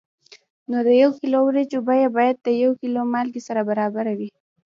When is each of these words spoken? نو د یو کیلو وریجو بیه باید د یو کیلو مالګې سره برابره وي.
نو 0.69 0.77
د 0.87 0.89
یو 1.01 1.11
کیلو 1.19 1.39
وریجو 1.43 1.79
بیه 1.87 2.09
باید 2.17 2.37
د 2.45 2.47
یو 2.63 2.71
کیلو 2.81 3.01
مالګې 3.13 3.41
سره 3.47 3.61
برابره 3.69 4.11
وي. 4.19 4.29